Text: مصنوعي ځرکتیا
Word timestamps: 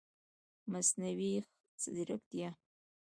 مصنوعي 0.71 1.33
ځرکتیا 1.95 2.49